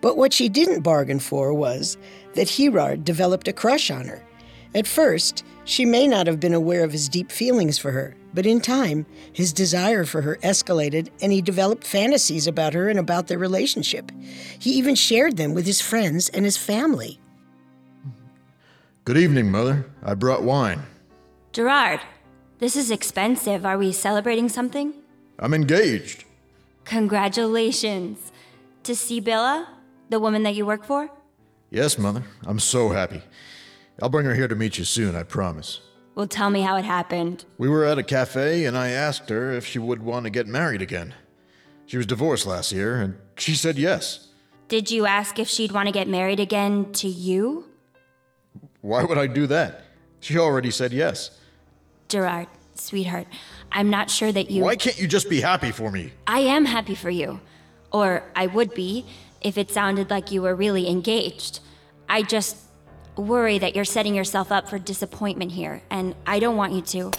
[0.01, 1.97] But what she didn't bargain for was
[2.35, 4.23] that Gerard developed a crush on her.
[4.75, 8.45] At first, she may not have been aware of his deep feelings for her, but
[8.45, 13.29] in time, his desire for her escalated and he developed fantasies about her and about
[13.29, 14.11] their relationship.
[14.59, 17.19] He even shared them with his friends and his family.
[19.05, 19.89] Good evening, Mother.
[20.03, 20.83] I brought wine.
[21.51, 22.01] Gerard,
[22.59, 23.65] this is expensive.
[23.65, 24.93] Are we celebrating something?
[25.39, 26.25] I'm engaged.
[26.85, 28.31] Congratulations.
[28.83, 29.67] To Sibylla,
[30.09, 31.09] the woman that you work for?
[31.69, 32.23] Yes, Mother.
[32.45, 33.21] I'm so happy.
[34.01, 35.81] I'll bring her here to meet you soon, I promise.
[36.15, 37.45] Well, tell me how it happened.
[37.57, 40.47] We were at a cafe, and I asked her if she would want to get
[40.47, 41.13] married again.
[41.85, 44.27] She was divorced last year, and she said yes.
[44.67, 47.65] Did you ask if she'd want to get married again to you?
[48.81, 49.83] Why would I do that?
[50.19, 51.31] She already said yes.
[52.09, 53.27] Gerard, sweetheart,
[53.71, 54.63] I'm not sure that you.
[54.63, 56.11] Why can't you just be happy for me?
[56.27, 57.39] I am happy for you.
[57.91, 59.05] Or I would be
[59.41, 61.59] if it sounded like you were really engaged.
[62.07, 62.57] I just
[63.15, 67.11] worry that you're setting yourself up for disappointment here, and I don't want you to.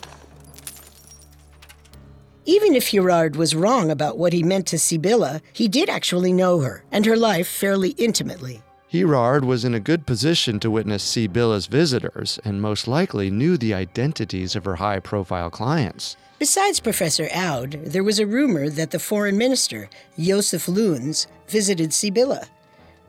[2.47, 6.61] Even if Gerard was wrong about what he meant to Sibylla, he did actually know
[6.61, 8.63] her and her life fairly intimately.
[8.91, 13.73] Gerard was in a good position to witness Sibylla's visitors and most likely knew the
[13.73, 16.17] identities of her high profile clients.
[16.41, 22.49] Besides Professor Oud, there was a rumor that the foreign minister, Joseph Luns, visited Sibylla.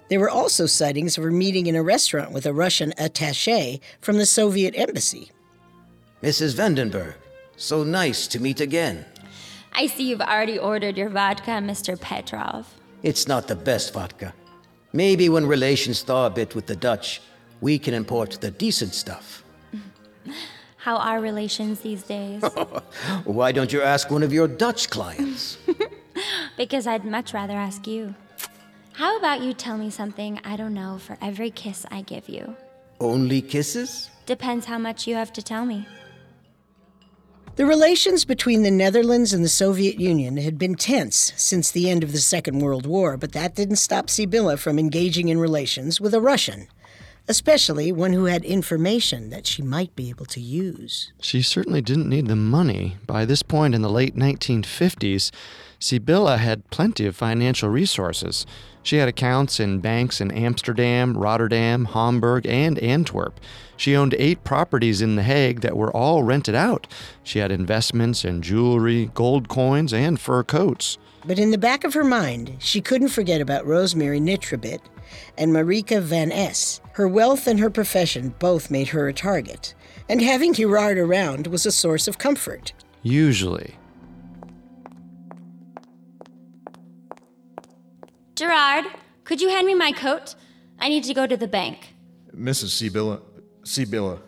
[0.10, 4.20] There were also sightings of her meeting in a restaurant with a Russian attache from
[4.20, 5.32] the Soviet embassy.
[6.22, 6.54] Mrs.
[6.54, 7.16] Vandenberg,
[7.58, 9.04] so nice to meet again.
[9.74, 12.00] I see you've already ordered your vodka, Mr.
[12.00, 12.68] Petrov.
[13.02, 14.36] It's not the best vodka.
[14.94, 17.22] Maybe when relations thaw a bit with the Dutch,
[17.62, 19.44] we can import the decent stuff.
[20.78, 22.44] How are relations these days?
[23.24, 25.58] Why don't you ask one of your Dutch clients?
[26.58, 28.16] because I'd much rather ask you.
[28.94, 32.56] How about you tell me something I don't know for every kiss I give you?
[33.00, 34.10] Only kisses?
[34.26, 35.88] Depends how much you have to tell me.
[37.62, 42.04] The relations between the Netherlands and the Soviet Union had been tense since the end
[42.04, 46.16] of the Second World War, but that didn't stop Sibylla from engaging in relations with
[46.16, 46.68] a Russian,
[47.28, 51.14] especially one who had information that she might be able to use.
[51.22, 52.98] She certainly didn't need the money.
[53.06, 55.30] By this point in the late 1950s,
[55.82, 58.46] Sibylla had plenty of financial resources.
[58.84, 63.40] She had accounts in banks in Amsterdam, Rotterdam, Hamburg, and Antwerp.
[63.78, 66.86] She owned eight properties in The Hague that were all rented out.
[67.24, 71.00] She had investments in jewelry, gold coins, and fur coats.
[71.26, 74.82] But in the back of her mind, she couldn't forget about Rosemary Nitribitt
[75.36, 76.80] and Marika Van S.
[76.94, 79.74] Her wealth and her profession both made her a target,
[80.08, 82.74] and having Gerard around was a source of comfort.
[83.02, 83.76] Usually.
[88.36, 88.86] Gerard,
[89.24, 90.36] could you hand me my coat?
[90.80, 91.94] I need to go to the bank.
[92.36, 92.70] Mrs.
[92.70, 93.22] Sibylla,
[93.64, 94.20] Sibylla,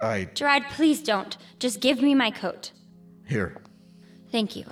[0.00, 0.28] I.
[0.34, 1.36] Gerard, please don't.
[1.58, 2.72] Just give me my coat.
[3.26, 3.56] Here.
[4.30, 4.64] Thank you.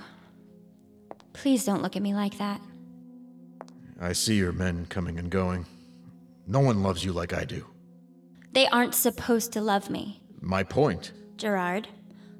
[1.33, 2.61] Please don't look at me like that.
[3.99, 5.65] I see your men coming and going.
[6.45, 7.65] No one loves you like I do.
[8.53, 10.21] They aren't supposed to love me.
[10.41, 11.11] My point.
[11.35, 11.87] Gerard,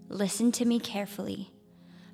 [0.08, 1.52] listen to me carefully.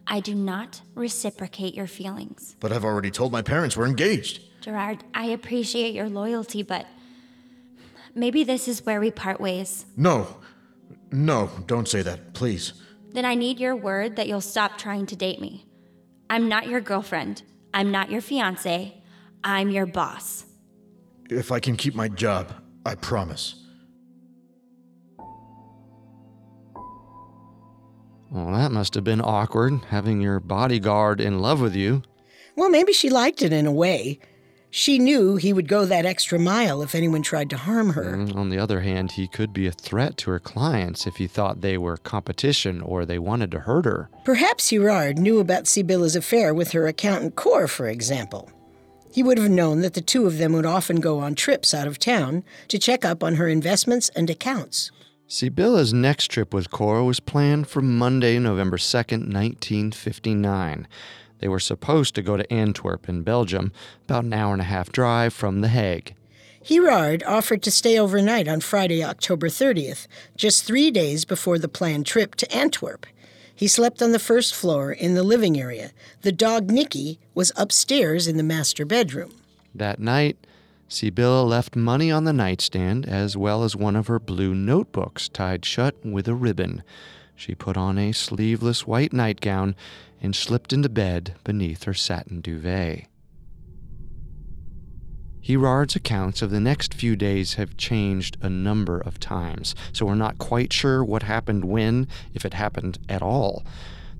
[0.08, 2.56] I do not reciprocate your feelings.
[2.60, 4.42] But I've already told my parents we're engaged.
[4.62, 6.86] Gerard, I appreciate your loyalty, but
[8.16, 9.86] maybe this is where we part ways.
[9.98, 10.38] No.
[11.12, 12.74] No, don't say that, please.
[13.12, 15.66] Then I need your word that you'll stop trying to date me.
[16.30, 17.44] I'm not your girlfriend.
[17.74, 19.02] I'm not your fiance.
[19.44, 20.46] I'm your boss.
[21.30, 22.54] If I can keep my job,
[22.86, 23.63] I promise.
[28.34, 32.02] Well, that must have been awkward, having your bodyguard in love with you.
[32.56, 34.18] Well, maybe she liked it in a way.
[34.72, 38.16] She knew he would go that extra mile if anyone tried to harm her.
[38.18, 41.28] Mm, On the other hand, he could be a threat to her clients if he
[41.28, 44.10] thought they were competition or they wanted to hurt her.
[44.26, 48.50] Perhaps Gerard knew about Sibylla's affair with her accountant Cor, for example.
[49.12, 51.86] He would have known that the two of them would often go on trips out
[51.86, 54.90] of town to check up on her investments and accounts.
[55.34, 60.88] Sibylla's next trip with Cor was planned for Monday, November 2nd, 1959.
[61.40, 63.72] They were supposed to go to Antwerp in Belgium,
[64.04, 66.14] about an hour and a half drive from The Hague.
[66.64, 70.06] Gerard offered to stay overnight on Friday, October 30th,
[70.38, 73.08] just three days before the planned trip to Antwerp.
[73.56, 75.94] He slept on the first floor in the living area.
[76.22, 79.34] The dog Nicky was upstairs in the master bedroom.
[79.74, 80.38] That night,
[80.94, 85.66] Sibylla left money on the nightstand as well as one of her blue notebooks tied
[85.66, 86.84] shut with a ribbon.
[87.36, 89.76] She put on a sleeveless white nightgown
[90.22, 93.08] and slipped into bed beneath her satin duvet.
[95.42, 100.14] Gerard's accounts of the next few days have changed a number of times, so we're
[100.14, 103.66] not quite sure what happened when, if it happened at all.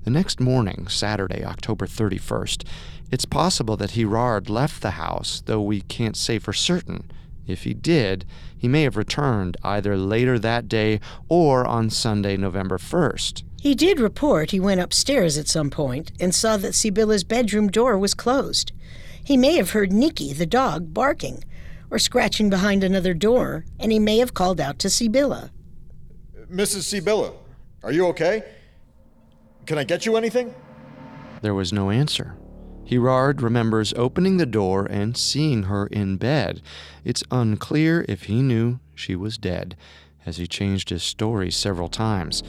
[0.04, 2.66] The next morning, Saturday, October 31st,
[3.10, 7.10] it's possible that Gerard left the house, though we can't say for certain.
[7.46, 8.26] If he did,
[8.56, 11.00] he may have returned either later that day
[11.30, 13.44] or on Sunday, November 1st.
[13.62, 17.96] He did report he went upstairs at some point and saw that Sibylla's bedroom door
[17.98, 18.72] was closed.
[19.24, 21.42] He may have heard Nicky, the dog, barking
[21.90, 25.50] or scratching behind another door, and he may have called out to Sibylla.
[26.52, 26.82] Mrs.
[26.82, 27.32] Sibylla,
[27.82, 28.42] are you okay?
[29.66, 30.54] Can I get you anything?
[31.42, 32.36] There was no answer.
[32.84, 36.60] Gerard remembers opening the door and seeing her in bed.
[37.02, 39.76] It's unclear if he knew she was dead,
[40.26, 42.42] as he changed his story several times.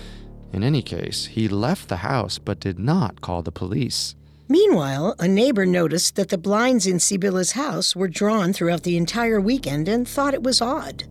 [0.51, 4.15] In any case, he left the house but did not call the police.
[4.47, 9.41] Meanwhile, a neighbor noticed that the blinds in Sibylla's house were drawn throughout the entire
[9.41, 11.05] weekend and thought it was odd.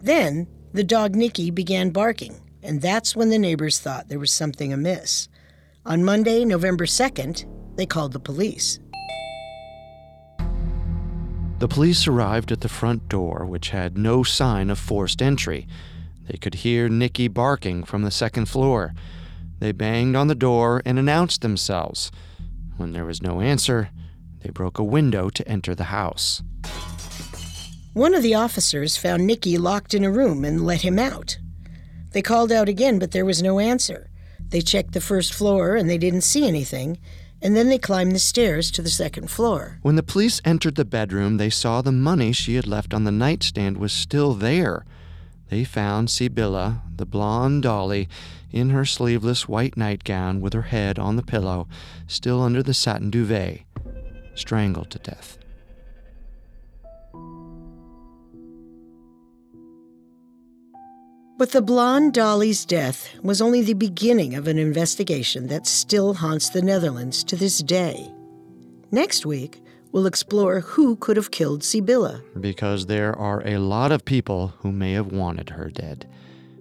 [0.00, 4.72] Then, the dog Nicky began barking, and that's when the neighbors thought there was something
[4.72, 5.28] amiss.
[5.88, 8.78] On Monday, November 2nd, they called the police.
[11.60, 15.66] The police arrived at the front door, which had no sign of forced entry.
[16.26, 18.92] They could hear Nicky barking from the second floor.
[19.60, 22.12] They banged on the door and announced themselves.
[22.76, 23.88] When there was no answer,
[24.42, 26.42] they broke a window to enter the house.
[27.94, 31.38] One of the officers found Nicky locked in a room and let him out.
[32.12, 34.07] They called out again, but there was no answer.
[34.50, 36.98] They checked the first floor and they didn't see anything,
[37.40, 39.78] and then they climbed the stairs to the second floor.
[39.82, 43.12] When the police entered the bedroom, they saw the money she had left on the
[43.12, 44.84] nightstand was still there.
[45.50, 48.08] They found Sibylla, the blonde dolly,
[48.50, 51.68] in her sleeveless white nightgown with her head on the pillow,
[52.06, 53.60] still under the satin duvet,
[54.34, 55.38] strangled to death.
[61.38, 66.48] But the blonde Dolly's death was only the beginning of an investigation that still haunts
[66.48, 68.12] the Netherlands to this day.
[68.90, 69.62] Next week,
[69.92, 72.22] we'll explore who could have killed Sibylla.
[72.40, 76.08] Because there are a lot of people who may have wanted her dead.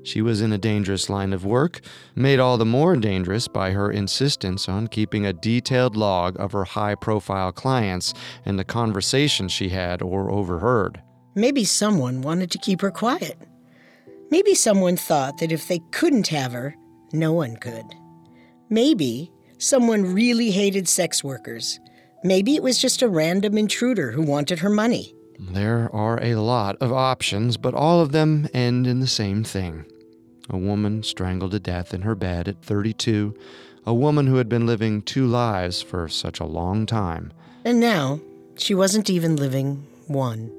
[0.04, 1.82] She was in a dangerous line of work,
[2.16, 6.66] made all the more dangerous by her insistence on keeping a detailed log of her
[6.66, 8.14] high profile clients
[8.46, 11.02] and the conversations she had or overheard.
[11.34, 13.40] Maybe someone wanted to keep her quiet.
[14.30, 16.76] Maybe someone thought that if they couldn't have her,
[17.14, 17.86] no one could.
[18.70, 21.80] Maybe someone really hated sex workers.
[22.24, 25.14] Maybe it was just a random intruder who wanted her money.
[25.40, 29.86] There are a lot of options, but all of them end in the same thing
[30.50, 33.36] a woman strangled to death in her bed at 32,
[33.86, 37.34] a woman who had been living two lives for such a long time.
[37.66, 38.22] And now,
[38.56, 40.57] she wasn't even living one.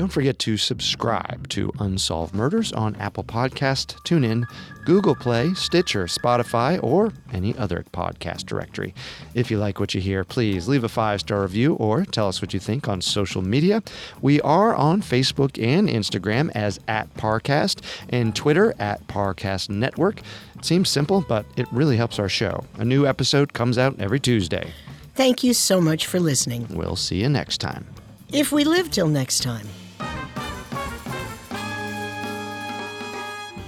[0.00, 4.46] Don't forget to subscribe to Unsolved Murders on Apple Podcast, TuneIn,
[4.86, 8.94] Google Play, Stitcher, Spotify, or any other podcast directory.
[9.34, 12.40] If you like what you hear, please leave a five star review or tell us
[12.40, 13.82] what you think on social media.
[14.22, 20.22] We are on Facebook and Instagram as at Parcast and Twitter at Parcast Network.
[20.54, 22.64] It seems simple, but it really helps our show.
[22.78, 24.72] A new episode comes out every Tuesday.
[25.14, 26.68] Thank you so much for listening.
[26.70, 27.86] We'll see you next time.
[28.32, 29.68] If we live till next time.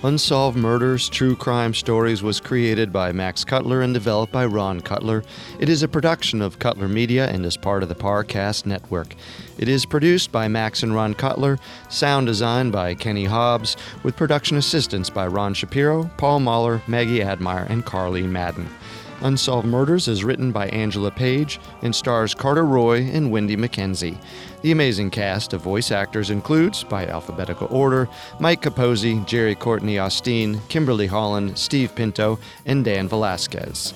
[0.05, 5.23] Unsolved Murders True Crime Stories was created by Max Cutler and developed by Ron Cutler.
[5.61, 9.15] It is a production of Cutler Media and is part of the Parcast Network.
[9.59, 11.57] It is produced by Max and Ron Cutler,
[11.89, 17.69] sound design by Kenny Hobbs, with production assistance by Ron Shapiro, Paul Mahler, Maggie Admire,
[17.71, 18.69] and Carly Madden.
[19.23, 24.19] Unsolved Murders is written by Angela Page and stars Carter Roy and Wendy McKenzie.
[24.63, 28.09] The amazing cast of voice actors includes, by alphabetical order,
[28.41, 33.95] Mike Capozzi, Jerry Courtney Austin, Kimberly Holland, Steve Pinto, and Dan Velasquez.